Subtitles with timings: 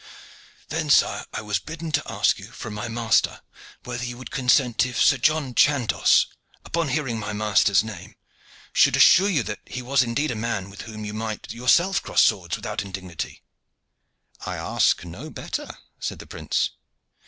[0.69, 3.41] "Then, sire, I was bidden to ask you from my master
[3.83, 6.25] whether you would consent if Sir John Chandos,
[6.65, 8.15] upon hearing my master's name,
[8.73, 12.23] should assure you that he was indeed a man with whom you might yourself cross
[12.23, 13.43] swords without indignity."
[14.43, 15.69] "I ask no better,"
[15.99, 16.71] said the prince.